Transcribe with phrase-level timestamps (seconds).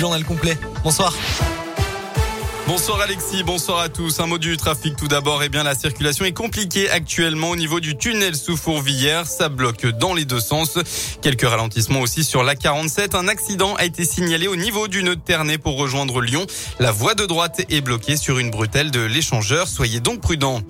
[0.00, 0.56] Journal complet.
[0.84, 1.12] Bonsoir.
[2.68, 4.20] Bonsoir Alexis, bonsoir à tous.
[4.20, 5.42] Un mot du trafic tout d'abord.
[5.42, 9.26] Eh bien, la circulation est compliquée actuellement au niveau du tunnel sous Fourvière.
[9.26, 10.78] Ça bloque dans les deux sens.
[11.20, 13.16] Quelques ralentissements aussi sur la 47.
[13.16, 16.46] Un accident a été signalé au niveau du nœud de pour rejoindre Lyon.
[16.78, 19.66] La voie de droite est bloquée sur une bretelle de l'échangeur.
[19.66, 20.62] Soyez donc prudents.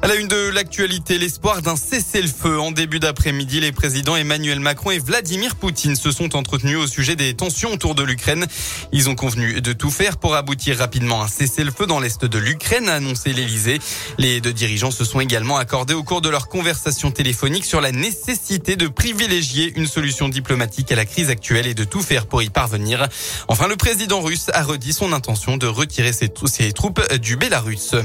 [0.00, 2.60] À la une de l'actualité, l'espoir d'un cessez-le-feu.
[2.60, 7.16] En début d'après-midi, les présidents Emmanuel Macron et Vladimir Poutine se sont entretenus au sujet
[7.16, 8.46] des tensions autour de l'Ukraine.
[8.92, 12.38] Ils ont convenu de tout faire pour aboutir rapidement à un cessez-le-feu dans l'est de
[12.38, 13.80] l'Ukraine, a annoncé l'Elysée.
[14.18, 17.90] Les deux dirigeants se sont également accordés au cours de leur conversation téléphonique sur la
[17.90, 22.40] nécessité de privilégier une solution diplomatique à la crise actuelle et de tout faire pour
[22.40, 23.08] y parvenir.
[23.48, 26.28] Enfin, le président russe a redit son intention de retirer ses,
[26.72, 27.96] troupes du Bélarus.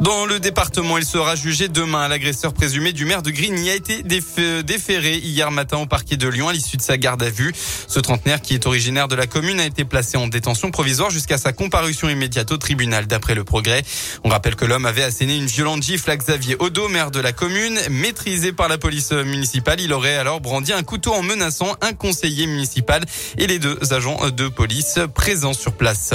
[0.00, 2.08] Dans le département, il sera jugé demain.
[2.08, 6.48] L'agresseur présumé du maire de Grigny a été déféré hier matin au parquet de Lyon
[6.48, 7.52] à l'issue de sa garde à vue.
[7.86, 11.36] Ce trentenaire, qui est originaire de la commune, a été placé en détention provisoire jusqu'à
[11.36, 13.82] sa comparution immédiate au tribunal, d'après le progrès.
[14.24, 17.32] On rappelle que l'homme avait asséné une violente gifle à Xavier Odo, maire de la
[17.32, 17.78] commune.
[17.90, 22.46] Maîtrisé par la police municipale, il aurait alors brandi un couteau en menaçant un conseiller
[22.46, 23.04] municipal
[23.36, 26.14] et les deux agents de police présents sur place.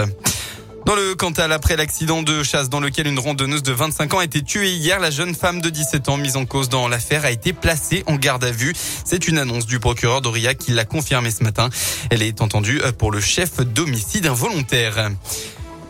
[0.86, 4.24] Dans le Cantal, après l'accident de chasse dans lequel une randonneuse de 25 ans a
[4.24, 7.32] été tuée hier, la jeune femme de 17 ans mise en cause dans l'affaire a
[7.32, 8.76] été placée en garde à vue.
[9.04, 11.72] C'est une annonce du procureur d'Aurillac qui l'a confirmé ce matin.
[12.12, 15.10] Elle est entendue pour le chef d'homicide involontaire.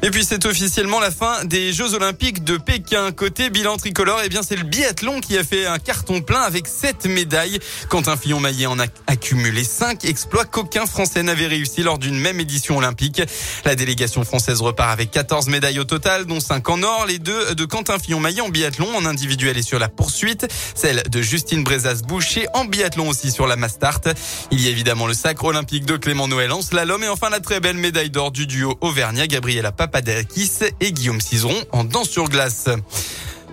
[0.06, 3.12] Et puis c'est officiellement la fin des Jeux Olympiques de Pékin.
[3.12, 6.68] Côté bilan tricolore, eh bien c'est le biathlon qui a fait un carton plein avec
[6.68, 7.58] 7 médailles.
[7.90, 12.78] Quentin Fillon-Maillet en a accumulé 5 exploits qu'aucun Français n'avait réussi lors d'une même édition
[12.78, 13.20] olympique.
[13.66, 17.56] La délégation française repart avec 14 médailles au total, dont 5 en or, les deux
[17.56, 22.46] de Quentin Fillon-Maillet en biathlon, en individuel et sur la poursuite, celle de Justine Brezas-Boucher
[22.54, 24.02] en biathlon aussi sur la Mastart.
[24.52, 27.40] Il y a évidemment le sacre olympique de Clément Noël en slalom et enfin la
[27.40, 32.10] très belle médaille d'or du duo Auvergnat, Gabriela Papa Papadakis et Guillaume Cizeron en danse
[32.10, 32.68] sur glace.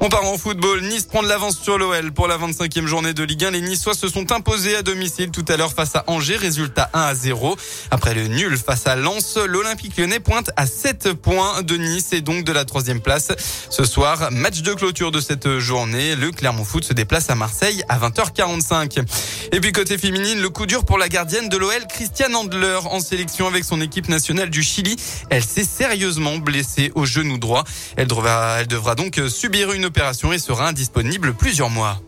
[0.04, 0.80] On part en football.
[0.82, 3.52] Nice prend de l'avance sur l'OL pour la 25e journée de Ligue 1.
[3.52, 6.36] Les Niçois se sont imposés à domicile tout à l'heure face à Angers.
[6.36, 7.56] Résultat 1 à 0.
[7.92, 12.20] Après le nul face à Lens, l'Olympique lyonnais pointe à 7 points de Nice et
[12.20, 13.28] donc de la troisième place.
[13.70, 16.16] Ce soir, match de clôture de cette journée.
[16.16, 19.04] Le Clermont Foot se déplace à Marseille à 20h45.
[19.52, 22.98] Et puis côté féminine, le coup dur pour la gardienne de l'OL, Christiane Andler, en
[22.98, 24.96] sélection avec son équipe nationale du Chili.
[25.30, 27.62] Elle s'est sérieusement blessée au genou droit.
[27.96, 29.91] Elle devra donc subir une
[30.32, 32.00] et sera indisponible plusieurs mois.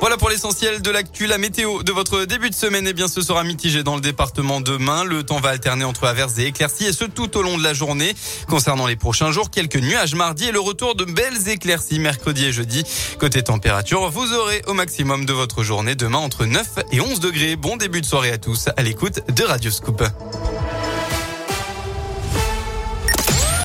[0.00, 1.26] Voilà pour l'essentiel de l'actu.
[1.26, 4.62] La météo de votre début de semaine, eh bien, ce sera mitigé dans le département
[4.62, 5.04] demain.
[5.04, 7.74] Le temps va alterner entre averses et éclaircies et ce tout au long de la
[7.74, 8.14] journée.
[8.48, 12.52] Concernant les prochains jours, quelques nuages mardi et le retour de belles éclaircies mercredi et
[12.52, 12.82] jeudi.
[13.18, 17.56] Côté température, vous aurez au maximum de votre journée demain entre 9 et 11 degrés.
[17.56, 20.02] Bon début de soirée à tous à l'écoute de Radio Scoop.